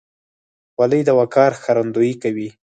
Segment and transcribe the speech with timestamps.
[0.73, 2.49] خولۍ د وقار ښکارندویي کوي.